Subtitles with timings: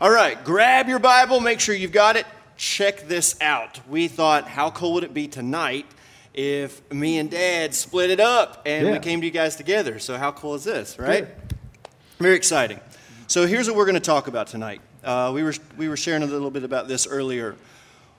[0.00, 2.24] All right, grab your Bible, make sure you've got it.
[2.56, 3.80] Check this out.
[3.88, 5.86] We thought, how cool would it be tonight
[6.34, 8.92] if me and Dad split it up and Yeah.
[8.92, 9.98] we came to you guys together?
[9.98, 11.26] So, how cool is this, right?
[11.26, 11.58] Good.
[12.20, 12.78] Very exciting.
[13.26, 14.80] So, here's what we're going to talk about tonight.
[15.02, 17.56] Uh, we, were, we were sharing a little bit about this earlier.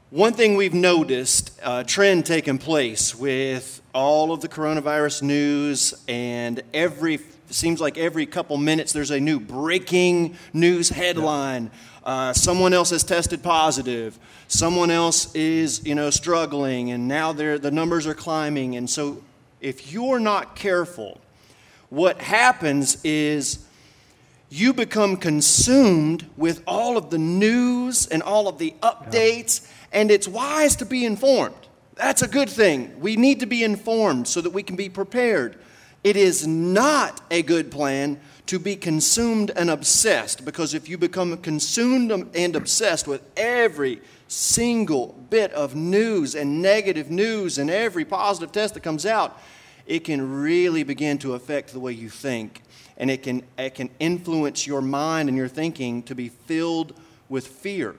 [0.10, 6.62] One thing we've noticed, a trend taking place with all of the coronavirus news, and
[6.74, 7.20] every
[7.50, 11.72] seems like every couple minutes there's a new breaking news headline.
[12.04, 14.18] Uh, someone else has tested positive.
[14.48, 18.76] Someone else is, you know, struggling, and now they're, the numbers are climbing.
[18.76, 19.24] And so,
[19.62, 21.20] if you're not careful,
[21.90, 23.66] what happens is
[24.50, 30.28] you become consumed with all of the news and all of the updates, and it's
[30.28, 31.56] wise to be informed.
[31.96, 33.00] That's a good thing.
[33.00, 35.58] We need to be informed so that we can be prepared.
[36.04, 41.38] It is not a good plan to be consumed and obsessed because if you become
[41.38, 48.52] consumed and obsessed with every single bit of news and negative news and every positive
[48.52, 49.40] test that comes out,
[49.86, 52.62] it can really begin to affect the way you think
[53.00, 56.94] and it can, it can influence your mind and your thinking to be filled
[57.30, 57.96] with fear.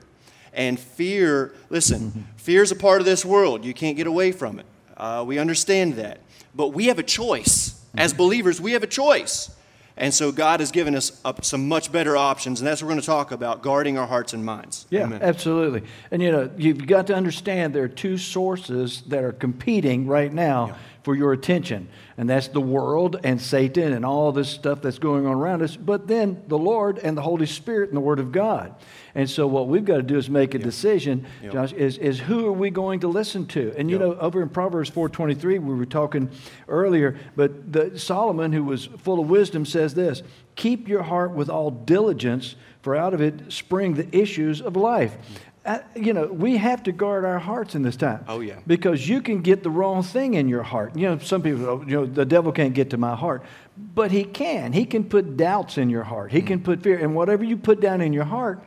[0.53, 3.65] And fear, listen, fear is a part of this world.
[3.65, 4.65] You can't get away from it.
[4.95, 6.19] Uh, we understand that.
[6.53, 7.80] But we have a choice.
[7.95, 9.51] As believers, we have a choice.
[9.97, 13.01] And so God has given us some much better options, and that's what we're going
[13.01, 14.87] to talk about guarding our hearts and minds.
[14.89, 15.21] Yeah, Amen.
[15.21, 15.83] absolutely.
[16.09, 20.31] And you know, you've got to understand there are two sources that are competing right
[20.31, 21.89] now for your attention.
[22.17, 25.75] And that's the world and Satan and all this stuff that's going on around us,
[25.75, 28.75] but then the Lord and the Holy Spirit and the Word of God.
[29.15, 31.53] And so what we've got to do is make a decision, Yep.
[31.53, 33.73] Josh, is, is who are we going to listen to?
[33.77, 34.07] And you Yep.
[34.07, 36.29] know, over in Proverbs 4.23, we were talking
[36.67, 40.21] earlier, but the, Solomon, who was full of wisdom, says this,
[40.55, 45.17] keep your heart with all diligence, for out of it spring the issues of life.
[45.63, 48.25] Uh, you know, we have to guard our hearts in this time.
[48.27, 48.59] Oh, yeah.
[48.65, 50.95] Because you can get the wrong thing in your heart.
[50.95, 53.43] You know, some people, oh, you know, the devil can't get to my heart.
[53.77, 54.73] But he can.
[54.73, 56.31] He can put doubts in your heart.
[56.31, 56.97] He can put fear.
[56.97, 58.63] And whatever you put down in your heart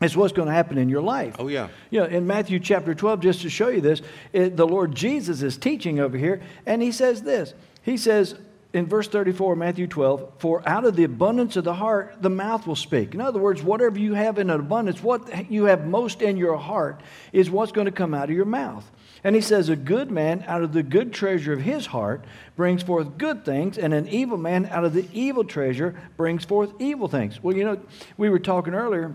[0.00, 1.34] is what's going to happen in your life.
[1.40, 1.68] Oh, yeah.
[1.90, 4.00] You know, in Matthew chapter 12, just to show you this,
[4.32, 7.52] it, the Lord Jesus is teaching over here, and he says this.
[7.82, 8.36] He says
[8.74, 12.66] in verse 34, Matthew 12, For out of the abundance of the heart, the mouth
[12.66, 13.14] will speak.
[13.14, 17.00] In other words, whatever you have in abundance, what you have most in your heart
[17.32, 18.84] is what's going to come out of your mouth.
[19.24, 22.24] And he says, A good man out of the good treasure of his heart
[22.56, 26.72] brings forth good things, and an evil man out of the evil treasure brings forth
[26.78, 27.42] evil things.
[27.42, 27.80] Well, you know,
[28.18, 29.14] we were talking earlier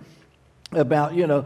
[0.72, 1.46] about you know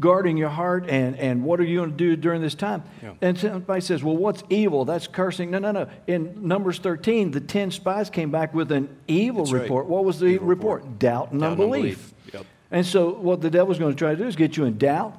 [0.00, 3.12] guarding your heart and and what are you going to do during this time Yeah.
[3.20, 7.40] and somebody says well what's evil that's cursing no no no in numbers 13 the
[7.40, 9.62] 10 spies came back with an evil That's right.
[9.62, 10.82] report what was the Evil report?
[10.82, 10.98] report.
[11.00, 12.34] doubt and Doubt and unbelief, unbelief.
[12.34, 12.46] Yep.
[12.70, 15.18] and so what the devil's going to try to do is get you in doubt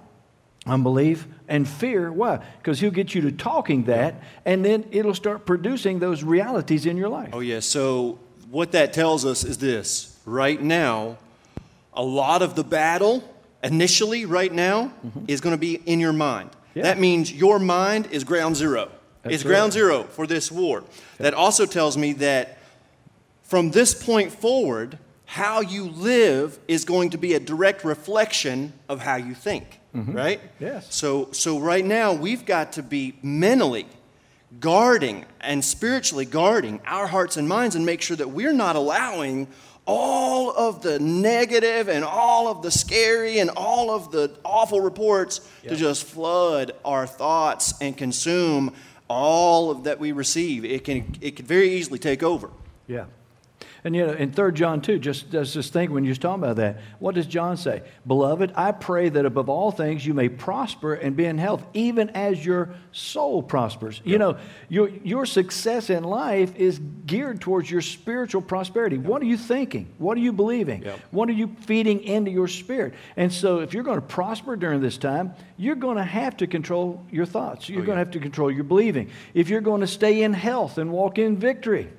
[0.66, 5.46] unbelief and fear why because he'll get you to talking that and then it'll start
[5.46, 7.60] producing those realities in your life Oh, yeah.
[7.60, 8.20] So,
[8.52, 11.18] what that tells us is this right now,
[11.94, 13.24] a lot of the battle,
[13.64, 15.26] initially, right now, mm-hmm.
[15.28, 16.50] is going to be in your mind.
[16.74, 16.84] Yeah.
[16.84, 18.92] That means your mind is ground zero.
[19.24, 20.84] That's it's ground zero for this war.
[21.18, 22.60] That also tells me that
[23.44, 29.02] from this point forward, how you live is going to be a direct reflection of
[29.02, 30.14] how you think, mm-hmm.
[30.14, 30.42] right?
[30.60, 30.94] Yes.
[30.94, 33.88] So, so right now, we've got to be mentally
[34.60, 39.48] guarding and spiritually guarding our hearts and minds and make sure that we're not allowing
[39.90, 45.42] all of the negative and all of the scary and all of the awful reports
[45.64, 48.72] to just flood our thoughts and consume
[49.08, 50.64] all of that we receive.
[50.64, 52.52] It can it can very easily take over.
[52.86, 53.06] Yeah.
[53.84, 56.58] And you know, in 3 John 2, just does this thing when you're talking about
[56.58, 57.84] that, what does John say?
[58.06, 62.10] Beloved, I pray that above all things you may prosper and be in health, even
[62.10, 64.02] as your soul prospers.
[64.04, 64.38] You know,
[64.68, 68.98] your, your success in life is geared towards your spiritual prosperity.
[68.98, 69.94] What are you thinking?
[69.98, 70.84] What are you believing?
[71.12, 72.94] What are you feeding into your spirit?
[73.16, 76.48] And so, if you're going to prosper during this time, you're going to have to
[76.48, 77.70] control your thoughts.
[77.70, 79.10] You're Oh, going to have to control your believing.
[79.34, 81.90] If you're going to stay in health and walk in victory,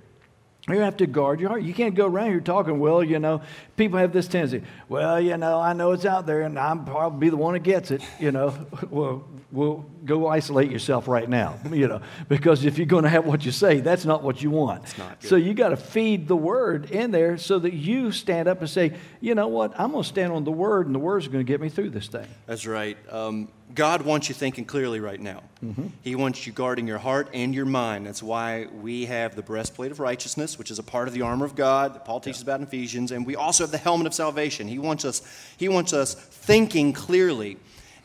[0.68, 1.62] you have to guard your heart.
[1.62, 3.42] You can't go around here talking, well, you know,
[3.76, 7.30] people have this tendency, well, you know, I know it's out there and I'm probably
[7.30, 8.54] the one that gets it, you know.
[8.90, 13.26] well, well, go isolate yourself right now, you know, because if you're going to have
[13.26, 14.84] what you say, that's not what you want.
[14.84, 15.28] It's not good.
[15.28, 18.70] So you got to feed the word in there so that you stand up and
[18.70, 21.44] say, you know what, I'm going to stand on the word and the word's going
[21.44, 22.26] to get me through this thing.
[22.46, 22.96] That's right.
[23.10, 25.42] Um, God wants you thinking clearly right now.
[25.64, 25.88] Mm-hmm.
[26.02, 28.06] He wants you guarding your heart and your mind.
[28.06, 31.44] That's why we have the breastplate of righteousness, which is a part of the armor
[31.44, 34.14] of God that Paul teaches about in Ephesians, and we also have the helmet of
[34.14, 34.68] salvation.
[34.68, 35.22] He wants us,
[35.56, 37.58] he wants us thinking clearly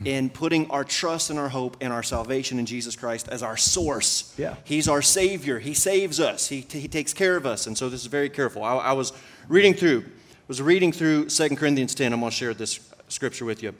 [0.03, 3.56] in putting our trust and our hope and our salvation in Jesus Christ as our
[3.56, 4.33] source.
[4.38, 4.56] Yeah.
[4.65, 5.59] He's our Savior.
[5.59, 6.50] He saves us.
[6.50, 7.65] He, he takes care of us.
[7.67, 8.63] And so this is very careful.
[8.63, 9.13] I, I was
[9.47, 10.03] reading through,
[10.47, 12.12] was reading through 2 Corinthians 10.
[12.12, 13.73] I'm going to share this scripture with you.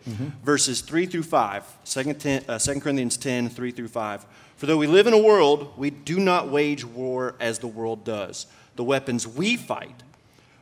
[0.44, 1.86] Verses 3 through 5.
[1.86, 4.26] 2, 10, uh, 2 Corinthians 10, 3 through 5.
[4.58, 8.04] For though we live in a world, we do not wage war as the world
[8.04, 8.48] does.
[8.76, 10.04] The weapons we fight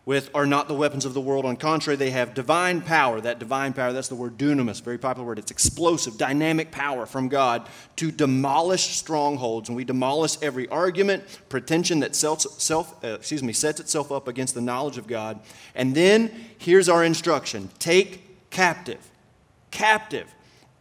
[0.05, 1.45] with are not the weapons of the world.
[1.45, 3.21] On contrary, they have divine power.
[3.21, 5.39] That divine power, that's the word dunamis, very popular word.
[5.39, 7.67] It's explosive, dynamic power from God
[7.97, 9.69] to demolish strongholds.
[9.69, 14.27] And we demolish every argument, pretension that self, self uh, excuse me, sets itself up
[14.27, 15.39] against the knowledge of God.
[15.73, 19.11] And then here's our instruction: take captive,
[19.71, 20.33] captive,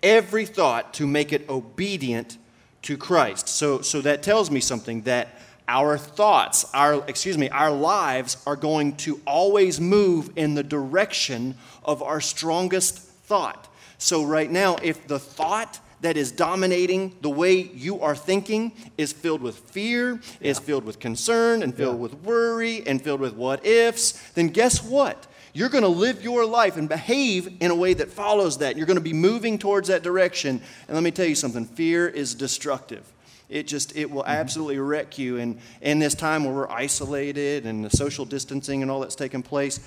[0.03, 2.39] every thought to make it obedient
[2.83, 3.49] to Christ.
[3.49, 8.57] So, so that tells me something that our thoughts, our excuse me, our lives are
[8.57, 13.69] going to always move in the direction of our strongest thought.
[13.99, 19.13] So right now, if the thought that is dominating the way you are thinking is
[19.13, 22.03] filled with fear, is filled with concern, and filled Yeah.
[22.03, 25.29] with worry, and filled with what ifs, then guess what?
[25.53, 28.77] You're going to live your life and behave in a way that follows that.
[28.77, 30.63] You're going to be moving towards that direction.
[30.89, 33.11] And let me tell you something fear is destructive.
[33.51, 35.39] It just, it will absolutely wreck you.
[35.39, 39.43] And in this time where we're isolated and the social distancing and all that's taking
[39.43, 39.79] place,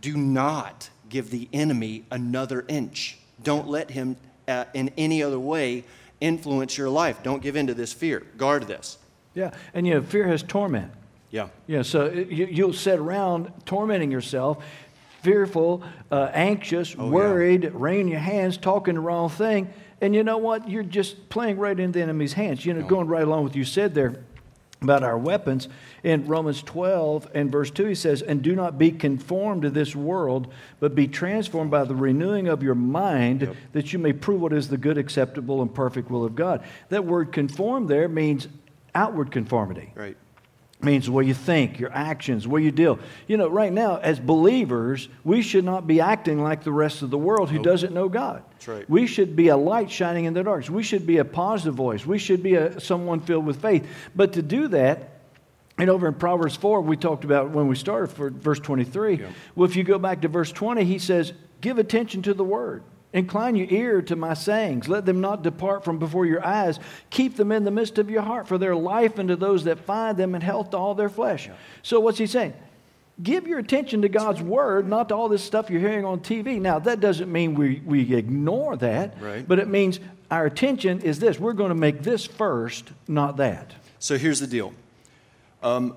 [0.00, 3.18] do not give the enemy another inch.
[3.44, 4.16] Don't let him
[4.48, 5.84] uh, in any other way
[6.20, 7.22] influence your life.
[7.22, 8.26] Don't give in to this fear.
[8.36, 8.98] Guard this.
[9.34, 9.52] Yeah.
[9.74, 10.92] And you know, fear has torment.
[11.30, 11.48] Yeah.
[11.66, 14.64] Yeah, so you, you'll sit around tormenting yourself,
[15.22, 17.10] fearful, uh, anxious, Oh, yeah.
[17.10, 19.70] worried, wringing your hands, talking the wrong thing.
[20.00, 20.68] And you know what?
[20.68, 22.66] You're just playing right into the enemy's hands.
[22.66, 24.16] You know, going right along with what you said there
[24.80, 25.68] about our weapons.
[26.02, 29.94] In Romans 12 and verse 2, he says, And do not be conformed to this
[29.94, 34.52] world, but be transformed by the renewing of your mind, that you may prove what
[34.52, 36.64] is the good, acceptable, and perfect will of God.
[36.88, 38.48] That word conform there means
[38.96, 40.16] outward conformity Right.
[40.82, 42.98] Means the way you think, your actions, way you deal.
[43.26, 47.10] You know, right now, as believers, we should not be acting like the rest of
[47.10, 48.42] the world who doesn't know God.
[48.52, 48.90] That's right.
[48.90, 50.70] We should be a light shining in the darkness.
[50.70, 52.04] We should be a positive voice.
[52.04, 53.86] We should be a, someone filled with faith.
[54.14, 55.20] But to do that,
[55.78, 59.16] and over in Proverbs 4, we talked about when we started for verse 23.
[59.16, 59.26] Yeah.
[59.54, 62.82] Well, if you go back to verse 20, he says, Give attention to the word.
[63.12, 64.88] Incline your ear to my sayings.
[64.88, 66.80] Let them not depart from before your eyes.
[67.10, 70.16] Keep them in the midst of your heart, for their life unto those that find
[70.16, 71.50] them, and health to all their flesh.
[71.82, 72.54] So, what's he saying?
[73.22, 76.58] Give your attention to God's word, not to all this stuff you're hearing on TV.
[76.58, 79.46] Now, that doesn't mean we, we ignore that, Right.
[79.46, 80.00] but it means
[80.30, 81.38] our attention is this.
[81.38, 83.74] We're going to make this first, not that.
[83.98, 84.72] So here's the deal.
[85.62, 85.94] Um,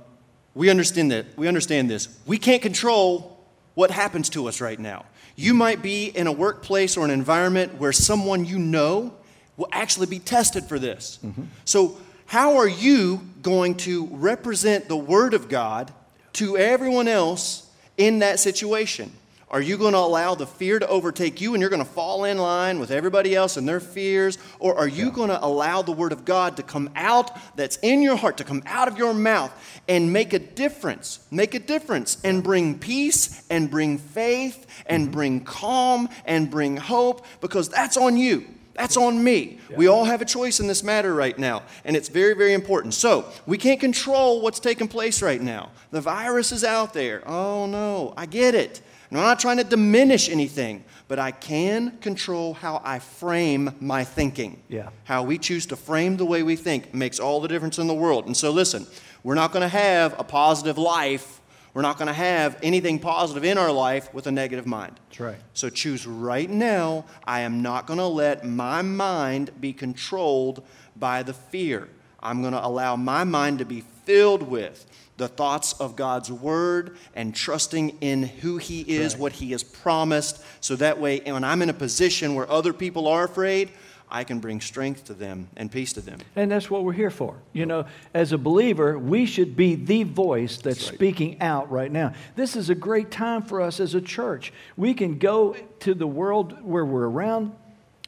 [0.53, 1.25] we understand that.
[1.37, 2.09] We understand this.
[2.25, 3.39] We can't control
[3.75, 5.05] what happens to us right now.
[5.35, 9.13] You might be in a workplace or an environment where someone you know
[9.57, 11.19] will actually be tested for this.
[11.23, 11.43] Mm-hmm.
[11.65, 11.97] So,
[12.27, 15.93] how are you going to represent the Word of God
[16.33, 19.11] to everyone else in that situation?
[19.49, 22.25] Are you going to allow the fear to overtake you and you're going to fall
[22.25, 24.39] in line with everybody else and their fears?
[24.59, 28.01] Or are you going to allow the Word of God to come out that's in
[28.01, 29.53] your heart, to come out of your mouth
[29.87, 31.25] and make a difference?
[31.29, 35.13] Make a difference and bring peace and bring faith and mm-hmm.
[35.13, 38.45] bring calm and bring hope because that's on you.
[38.73, 39.59] That's on me.
[39.77, 42.93] We all have a choice in this matter right now, and it's very, very important.
[42.93, 45.71] So, we can't control what's taking place right now.
[45.91, 47.23] The virus is out there.
[47.25, 48.81] Oh, no, I get it.
[49.09, 54.03] And I'm not trying to diminish anything, but I can control how I frame my
[54.03, 54.61] thinking.
[54.67, 54.89] Yeah.
[55.03, 57.93] How we choose to frame the way we think makes all the difference in the
[57.93, 58.25] world.
[58.25, 58.87] And so, listen,
[59.23, 61.41] we're not going to have a positive life.
[61.73, 64.99] We're not going to have anything positive in our life with a negative mind.
[65.09, 65.35] That's right.
[65.53, 67.05] So choose right now.
[67.25, 71.89] I am not going to let my mind be controlled by the fear.
[72.21, 74.85] I'm going to allow my mind to be filled with
[75.17, 79.21] the thoughts of God's word and trusting in who He is, Right.
[79.21, 80.43] what He has promised.
[80.61, 83.71] So that way, when I'm in a position where other people are afraid,
[84.09, 86.19] I can bring strength to them and peace to them.
[86.35, 87.37] And that's what we're here for.
[87.53, 90.95] You know, as a believer, we should be the voice that's, That's right.
[90.95, 92.13] speaking out right now.
[92.35, 94.53] This is a great time for us as a church.
[94.77, 97.53] We can go to the world where we're around.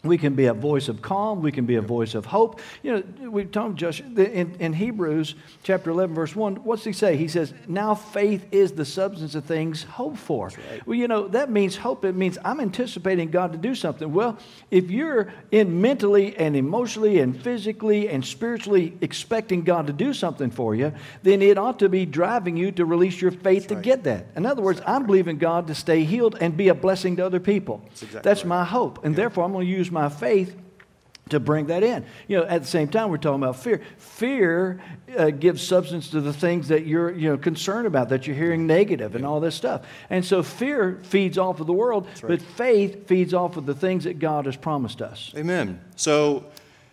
[0.08, 1.42] We can be a voice of calm.
[1.42, 2.62] We can be a voice of hope.
[2.84, 7.18] You know, we told Josh in, in Hebrews chapter 11, verse 1, what's he say?
[7.18, 10.48] He says, Now faith is the substance of things hoped for.
[10.48, 10.86] Right.
[10.86, 12.06] Well, you know, that means hope.
[12.06, 14.12] It means I'm anticipating God to do something.
[14.14, 14.38] Well,
[14.72, 20.52] if you're in mentally and emotionally and physically and spiritually expecting God to do something
[20.52, 23.76] for you, then it ought to be driving you to release your faith That's to
[23.76, 23.84] right.
[23.84, 24.28] get that.
[24.36, 27.40] In other words, I'm believing God to stay healed and be a blessing to other
[27.40, 27.82] people.
[27.86, 28.50] That's exactly That's right.
[28.50, 29.04] my hope.
[29.04, 30.56] And therefore, I'm going to use my faith
[31.30, 32.06] to bring that in.
[32.28, 33.82] You know, at the same time, we're talking about fear.
[33.98, 34.82] Fear
[35.18, 38.68] uh, gives substance to the things that you're, you know, concerned about, that you're hearing
[38.68, 39.86] negative and all this stuff.
[40.10, 42.28] And so fear feeds off of the world, right.
[42.28, 45.34] but faith feeds off of the things that God has promised us.
[45.36, 45.82] Amen.
[45.96, 46.46] So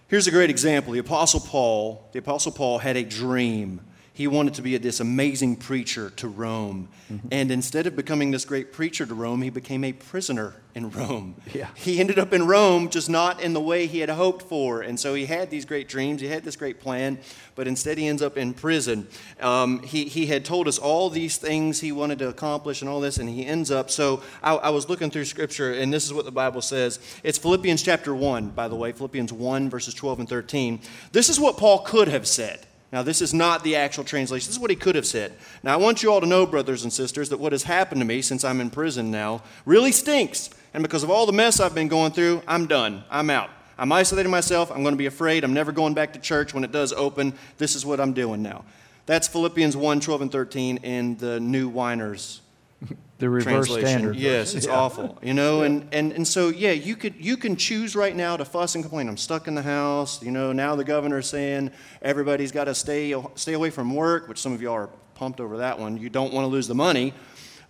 [0.08, 0.92] here's a great example.
[0.92, 3.80] The Apostle Paul, the Apostle Paul had a dream.
[4.16, 6.88] He wanted to be this amazing preacher to Rome.
[7.32, 11.34] And instead of becoming this great preacher to Rome, he became a prisoner in Rome.
[11.52, 11.68] Yeah.
[11.74, 14.82] He ended up in Rome, just not in the way he had hoped for.
[14.82, 17.18] And so he had these great dreams, he had this great plan,
[17.54, 19.06] but instead he ends up in prison.
[19.40, 23.00] Um, he, he had told us all these things he wanted to accomplish and all
[23.00, 23.90] this, and he ends up.
[23.90, 27.00] So I, I was looking through scripture, and this is what the Bible says.
[27.24, 30.80] It's Philippians chapter 1, by the way, Philippians 1, verses 12 and 13.
[31.10, 32.66] This is what Paul could have said.
[32.94, 34.46] Now, this is not the actual translation.
[34.46, 35.32] This is what he could have said.
[35.64, 38.04] Now, I want you all to know, brothers and sisters, that what has happened to
[38.04, 40.48] me since I'm in prison now really stinks.
[40.72, 43.02] And because of all the mess I've been going through, I'm done.
[43.10, 43.50] I'm out.
[43.78, 44.70] I'm isolating myself.
[44.70, 45.42] I'm going to be afraid.
[45.42, 47.34] I'm never going back to church when it does open.
[47.58, 48.64] This is what I'm doing now.
[49.06, 52.42] That's Philippians 1 12 and 13 in the New Whiners
[53.24, 54.16] The reverse standard.
[54.16, 54.74] Yes, it's Yeah.
[54.76, 55.16] awful.
[55.22, 58.44] You know, and, and, and so yeah, you could you can choose right now to
[58.44, 59.08] fuss and complain.
[59.08, 60.22] I'm stuck in the house.
[60.22, 61.70] You know, now the governor's saying
[62.02, 65.56] everybody's got to stay stay away from work, which some of y'all are pumped over
[65.58, 65.96] that one.
[65.96, 67.14] You don't want to lose the money,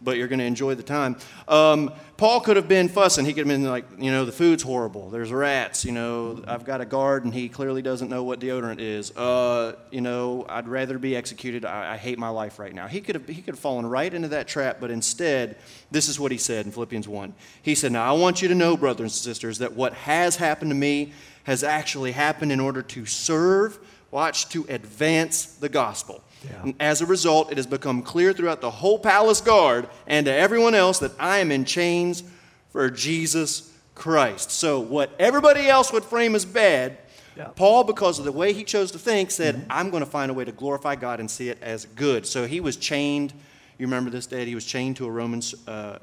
[0.02, 1.16] but you're going to enjoy the time.
[1.48, 3.24] Um, Paul could have been fussing.
[3.24, 5.10] He could have been like, you know, the food's horrible.
[5.10, 5.84] There's rats.
[5.84, 9.16] You know, I've got a guard and he clearly doesn't know what deodorant is.
[9.16, 11.64] Uh, you know, I'd rather be executed.
[11.64, 12.86] I, I hate my life right now.
[12.86, 15.56] He could have he could have fallen right into that trap, but instead,
[15.90, 17.34] this is what he said in Philippians 1.
[17.62, 20.70] He said, Now I want you to know, brothers and sisters, that what has happened
[20.70, 21.12] to me
[21.44, 23.78] has actually happened in order to serve,
[24.14, 26.22] watch, to advance the gospel.
[26.44, 26.62] Yeah.
[26.62, 30.32] And as a result, it has become clear throughout the whole palace guard and to
[30.32, 32.22] everyone else that I am in chains
[32.70, 34.52] for Jesus Christ.
[34.52, 36.98] So, what everybody else would frame as bad,
[37.36, 37.48] Yeah.
[37.56, 39.72] Paul, because of the way he chose to think, said, Mm-hmm.
[39.72, 42.24] I'm going to find a way to glorify God and see it as good.
[42.26, 43.32] So, he was chained.
[43.78, 44.46] You remember this, Dad?
[44.46, 45.98] He was chained to a Roman uh,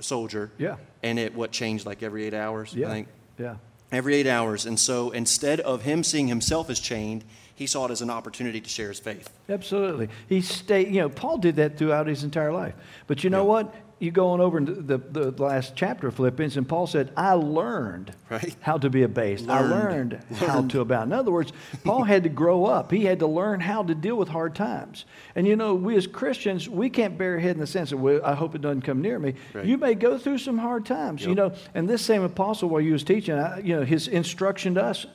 [0.00, 0.50] soldier.
[0.58, 0.76] Yeah.
[1.02, 2.88] And it, what, changed like every eight hours, Yeah.
[2.88, 3.08] I think?
[3.38, 3.56] Yeah.
[3.90, 4.66] Every eight hours.
[4.66, 8.60] And so, instead of him seeing himself as chained, he saw it as an opportunity
[8.60, 9.28] to share his faith.
[9.48, 10.08] Absolutely.
[10.28, 12.74] He stayed, you know, Paul did that throughout his entire life.
[13.06, 13.74] But you know what?
[14.00, 17.12] You go on over into the, the, the last chapter of Philippians, and Paul said,
[17.16, 18.54] I learned Right.
[18.60, 19.48] how to be abased.
[19.48, 19.70] I Learned.
[20.20, 21.12] learned how to abound.
[21.12, 21.52] In other words,
[21.84, 22.90] Paul had to grow up.
[22.90, 25.04] He had to learn how to deal with hard times.
[25.36, 28.00] And you know, we as Christians, we can't bear our head in the sense of,
[28.00, 29.34] well, I hope it doesn't come near me.
[29.54, 29.64] Right.
[29.64, 31.24] You may go through some hard times.
[31.24, 34.74] You know, and this same apostle, while he was teaching, I- you know, his instruction
[34.74, 35.06] to us,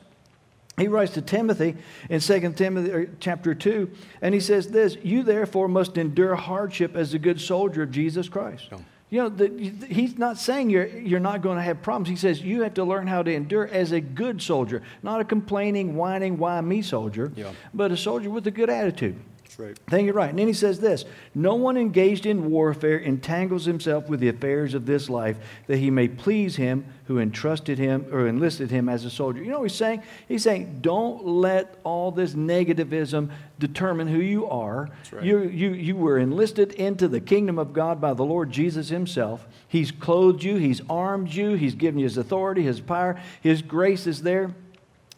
[0.79, 1.75] he writes to Timothy
[2.09, 3.89] in 2 Timothy er, chapter 2,
[4.21, 8.29] and he says this You therefore must endure hardship as a good soldier of Jesus
[8.29, 8.67] Christ.
[8.71, 8.77] Yeah.
[9.11, 12.09] You know, the, he's not saying you're, you're not going to have problems.
[12.09, 15.25] He says you have to learn how to endure as a good soldier, not a
[15.25, 17.51] complaining, whining, why me soldier, Yeah.
[17.73, 19.15] but a soldier with a good attitude.
[19.49, 19.79] That's right.
[19.87, 20.29] I think you're right.
[20.29, 24.75] And then he says this No one engaged in warfare entangles himself with the affairs
[24.75, 29.05] of this life that he may please him who entrusted him or enlisted him as
[29.05, 29.41] a soldier.
[29.41, 30.03] You know what he's saying?
[30.27, 34.91] He's saying, Don't let all this negativism determine who you are.
[35.11, 35.23] right.
[35.23, 39.47] You, you, you were enlisted into the kingdom of God by the Lord Jesus himself.
[39.67, 44.05] He's clothed you, he's armed you, he's given you his authority, his power, his grace
[44.05, 44.53] is there.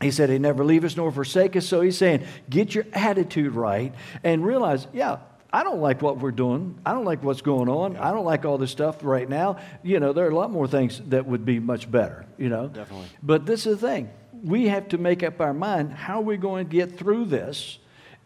[0.02, 1.68] He said he'd never leave us nor forsake us.
[1.68, 3.94] So he's saying, get your attitude right
[4.24, 5.20] and realize, yeah,
[5.54, 6.80] I don't like what we're doing.
[6.86, 7.98] I don't like what's going on.
[7.98, 9.58] I don't like all this stuff right now.
[9.84, 12.68] You know, there are a lot more things that would be much better, you know.
[12.68, 13.08] Definitely.
[13.22, 14.10] But this is the thing.
[14.44, 17.78] We have to make up our mind how are we going to get through this?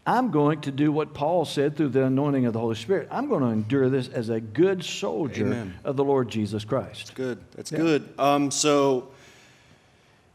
[0.07, 3.07] I'm going to do what Paul said through the anointing of the Holy Spirit.
[3.09, 5.73] I'm going to endure this as a good soldier Amen.
[5.83, 7.15] of the Lord Jesus Christ.
[7.15, 7.39] Good.
[7.55, 7.79] That's Yeah.
[7.79, 8.13] good.
[8.19, 9.07] Um, so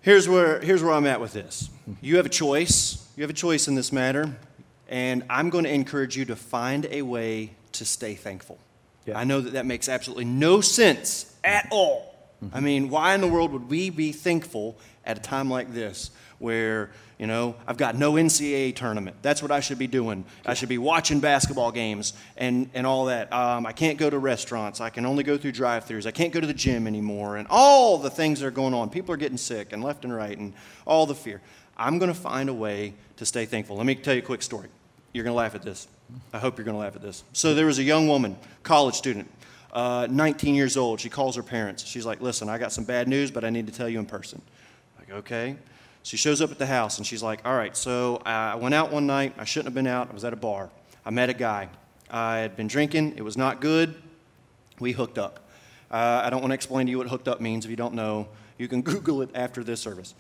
[0.01, 1.71] here's where here's where I'm at with this.
[2.01, 3.07] You have a choice.
[3.17, 4.35] You have a choice in this matter,
[4.89, 8.59] and I'm going to encourage you to find a way to stay thankful.
[9.07, 9.19] Yeah.
[9.19, 12.15] I know that that makes absolutely no sense at all.
[12.45, 12.57] Mm-hmm.
[12.57, 16.11] I mean, why in the world would we be thankful at a time like this
[16.39, 16.91] where,
[17.21, 19.19] you know, I've got no NCAA tournament?
[19.21, 20.25] That's what I should be doing.
[20.47, 23.31] I should be watching basketball games and, and all that.
[23.31, 24.81] Um, I can't go to restaurants.
[24.81, 26.07] I can only go through drive throughs.
[26.07, 27.37] I can't go to the gym anymore.
[27.37, 28.89] And all the things that are going on.
[28.89, 30.55] People are getting sick and left and right and
[30.87, 31.43] all the fear.
[31.77, 33.77] I'm going to find a way to stay thankful.
[33.77, 34.69] Let me tell you a quick story.
[35.13, 35.89] You're going to laugh at this.
[36.33, 37.23] I hope you're going to laugh at this.
[37.35, 39.31] So there was a young woman, college student,
[39.75, 41.01] uh, 19 years old.
[41.01, 41.85] She calls her parents.
[41.85, 44.07] She's like, Listen, I got some bad news, but I need to tell you in
[44.07, 44.41] person.
[44.99, 45.57] Like, okay.
[46.03, 48.91] She shows up at the house and she's like, All right, so I went out
[48.91, 49.35] one night.
[49.39, 50.11] I shouldn't have been out.
[50.11, 50.71] I was at a bar.
[51.05, 51.69] I met a guy.
[52.11, 53.15] I had been drinking.
[53.17, 53.95] It was not good.
[54.79, 55.49] We hooked up.
[55.91, 57.95] Uh, I don't want to explain to you what hooked up means if you don't
[57.95, 58.29] know.
[58.59, 60.15] You can Google it after this service.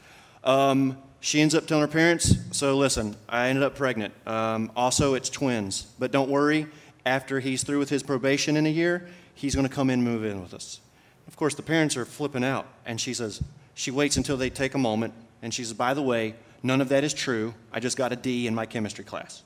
[0.44, 4.14] Um, she ends up telling her parents, so listen, I ended up pregnant.
[4.26, 5.86] Um, also, it's twins.
[5.98, 6.66] But don't worry,
[7.04, 10.08] after he's through with his probation in a year, he's going to come in and
[10.08, 10.80] move in with us.
[11.28, 12.66] Of course, the parents are flipping out.
[12.86, 13.42] And she says,
[13.74, 15.14] she waits until they take a moment.
[15.42, 17.54] And she says, by the way, none of that is true.
[17.72, 19.42] I just got a D in my chemistry class.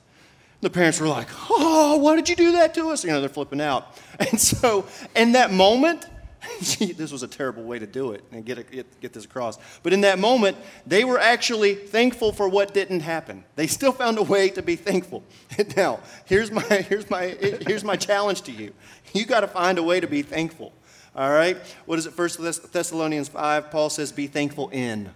[0.61, 3.03] The parents were like, oh, why did you do that to us?
[3.03, 3.97] You know, they're flipping out.
[4.19, 6.07] And so, in that moment,
[6.79, 9.57] this was a terrible way to do it and get, get, get this across.
[9.83, 13.43] But in that moment, they were actually thankful for what didn't happen.
[13.55, 15.23] They still found a way to be thankful.
[15.77, 17.27] now, here's my, here's my,
[17.67, 18.73] here's my challenge to you.
[19.13, 20.73] You got to find a way to be thankful.
[21.15, 21.57] All right?
[21.85, 22.13] What is it?
[22.13, 25.11] First Thessalonians 5, Paul says, be thankful in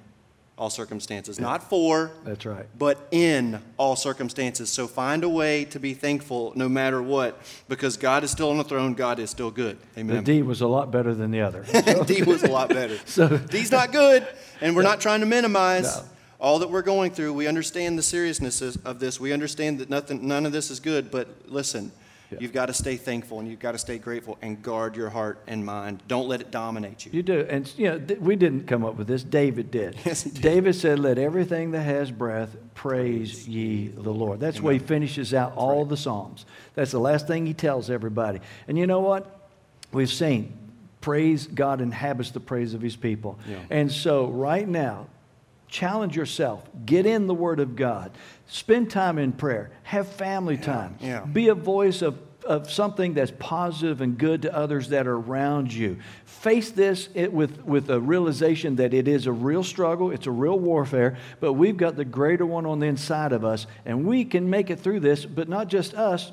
[0.60, 1.40] all circumstances.
[1.40, 4.70] Not for, that's right, but in all circumstances.
[4.70, 8.58] So find a way to be thankful no matter what, because God is still on
[8.58, 8.94] the throne.
[8.94, 9.78] God is still good.
[9.98, 10.18] Amen.
[10.18, 11.66] The D was a lot better than the other.
[12.06, 12.98] D was a lot better.
[13.06, 14.28] so D's not good,
[14.60, 15.98] and we're not trying to minimize.
[15.98, 16.04] No.
[16.42, 19.20] All that we're going through, we understand the seriousness of this.
[19.20, 21.12] We understand that nothing, none of this is good.
[21.12, 21.92] But listen,
[22.32, 22.38] yeah.
[22.42, 25.40] You've got to stay thankful and you've got to stay grateful and guard your heart
[25.48, 26.04] and mind.
[26.08, 27.12] Don't let it dominate you.
[27.14, 27.46] You do.
[27.50, 29.24] And, you know, th- we didn't come up with this.
[29.24, 29.96] David did.
[30.06, 30.42] Yes, did.
[30.42, 34.40] David said, Let everything that has breath praise, praise ye the Lord.
[34.40, 34.64] That's Amen.
[34.66, 35.90] where he finishes out That's all right.
[35.90, 36.46] the Psalms.
[36.76, 38.40] That's the last thing he tells everybody.
[38.68, 39.36] And you know what?
[39.92, 40.54] We've seen
[41.02, 43.40] praise, God inhabits the praise of his people.
[43.48, 43.58] Yeah.
[43.70, 45.08] And so, right now,
[45.70, 46.68] challenge yourself.
[46.86, 48.12] Get in the Word of God.
[48.48, 49.72] Spend time in prayer.
[49.84, 50.98] Have family yeah, time.
[51.00, 51.26] Yeah.
[51.26, 55.72] Be a voice of, of something that's positive and good to others that are around
[55.72, 56.00] you.
[56.26, 60.58] Face this with, with a realization that it is a real struggle, it's a real
[60.58, 64.50] warfare, but we've got the greater one on the inside of us, and we can
[64.50, 66.32] make it through this, but not just us,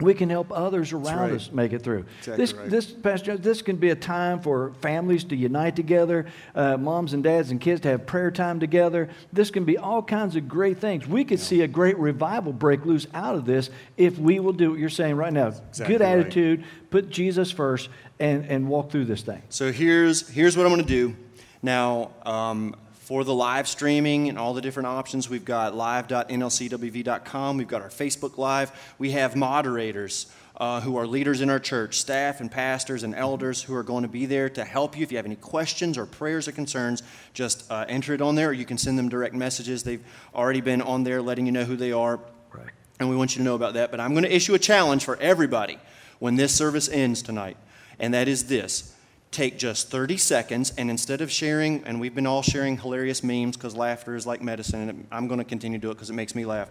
[0.00, 1.32] we can help others around right.
[1.32, 2.04] us make it through.
[2.20, 2.70] Exactly this, right.
[2.70, 7.24] this, Pastor, this can be a time for families to unite together, uh, moms and
[7.24, 9.08] dads and kids to have prayer time together.
[9.32, 11.06] This can be all kinds of great things.
[11.06, 11.44] We could yeah.
[11.44, 14.88] see a great revival break loose out of this if we will do what you're
[14.88, 15.48] saying right now.
[15.48, 16.90] Exactly Good attitude, right.
[16.90, 17.88] put Jesus first,
[18.20, 19.42] and, and walk through this thing.
[19.48, 21.16] So here's, here's what I'm going to do.
[21.60, 22.76] Now, um,
[23.08, 25.30] for the live streaming and all the different options.
[25.30, 27.56] We've got live.nlcwv.com.
[27.56, 28.70] We've got our Facebook Live.
[28.98, 30.26] We have moderators
[30.58, 34.02] uh, who are leaders in our church, staff and pastors and elders who are going
[34.02, 35.04] to be there to help you.
[35.04, 38.50] If you have any questions or prayers or concerns, just uh, enter it on there,
[38.50, 39.84] or you can send them direct messages.
[39.84, 42.20] They've already been on there letting you know who they are.
[42.52, 42.68] Right.
[43.00, 43.90] And we want you to know about that.
[43.90, 45.78] But I'm going to issue a challenge for everybody
[46.18, 47.56] when this service ends tonight,
[47.98, 48.94] and that is this
[49.30, 53.56] take just 30 seconds and instead of sharing, and we've been all sharing hilarious memes
[53.56, 56.14] because laughter is like medicine, and I'm going to continue to do it because it
[56.14, 56.70] makes me laugh.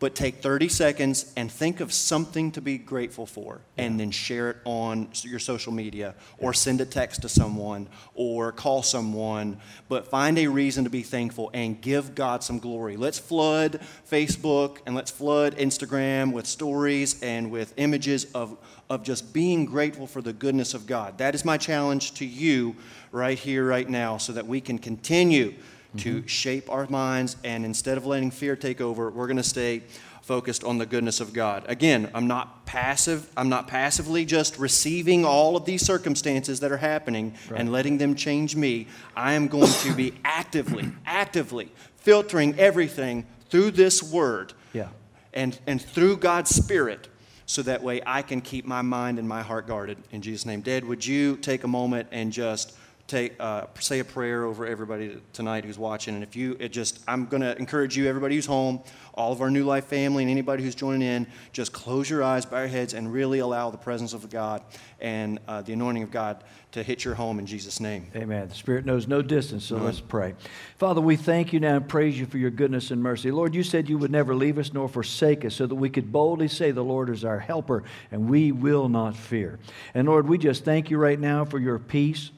[0.00, 4.50] But take 30 seconds and think of something to be grateful for, and then share
[4.50, 9.58] it on your social media, or send a text to someone, or call someone.
[9.88, 12.96] But find a reason to be thankful and give God some glory.
[12.96, 18.56] Let's flood Facebook and let's flood Instagram with stories and with images of
[18.90, 21.18] of just being grateful for the goodness of God.
[21.18, 22.76] That is my challenge to you
[23.12, 25.54] right here, right now, so that we can continue
[25.96, 25.98] mm-hmm.
[25.98, 27.36] to shape our minds.
[27.44, 29.82] And instead of letting fear take over, we're going to stay
[30.22, 31.64] focused on the goodness of God.
[31.68, 33.32] Again, I'm not passive.
[33.34, 37.58] I'm not passively just receiving all of these circumstances that are happening right.
[37.58, 38.88] and letting them change me.
[39.16, 44.52] I am going to be actively, actively filtering everything through this word.
[44.74, 44.88] Yeah.
[45.32, 47.08] And, and through God's Spirit
[47.46, 49.96] so that way I can keep my mind and my heart guarded.
[50.12, 50.60] In Jesus' name.
[50.60, 52.76] Dad, would you take a moment and just
[53.08, 57.00] take uh, say a prayer over everybody tonight who's watching and if you it just
[57.08, 58.80] i'm going to encourage you everybody who's home
[59.14, 62.44] all of our new life family and anybody who's joining in just close your eyes
[62.44, 64.62] bow your heads and really allow the presence of god
[65.00, 68.06] and uh, the anointing of god to hit your home in jesus name.
[68.14, 68.46] Amen.
[68.46, 70.34] The spirit knows no distance so let's pray.
[70.76, 73.30] Father we thank you now and praise you for your goodness and mercy.
[73.30, 76.12] Lord you said you would never leave us nor forsake us so that we could
[76.12, 79.58] boldly say the lord is our helper and we will not fear.
[79.94, 82.32] And lord we just thank you right now for your peace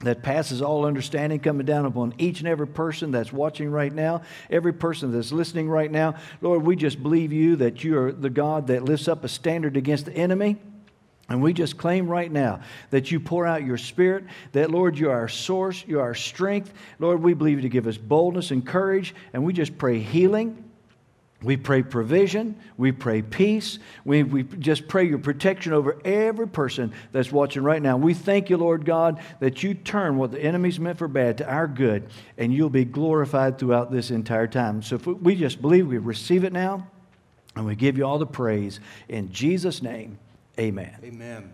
[0.00, 4.22] that passes all understanding coming down upon each and every person that's watching right now,
[4.48, 6.14] every person that's listening right now.
[6.40, 9.76] Lord, we just believe you that you are the God that lifts up a standard
[9.76, 10.56] against the enemy.
[11.28, 12.60] And we just claim right now
[12.90, 16.72] that you pour out your spirit, that, Lord, you're our source, you're our strength.
[16.98, 20.69] Lord, we believe you to give us boldness and courage, and we just pray healing.
[21.42, 22.54] We pray provision.
[22.76, 23.78] We pray peace.
[24.04, 27.96] We, we just pray your protection over every person that's watching right now.
[27.96, 31.50] We thank you, Lord God, that you turn what the enemy's meant for bad to
[31.50, 34.82] our good, and you'll be glorified throughout this entire time.
[34.82, 36.86] So if we just believe we receive it now,
[37.56, 38.78] and we give you all the praise.
[39.08, 40.18] In Jesus' name,
[40.58, 40.96] Amen.
[41.02, 41.52] Amen.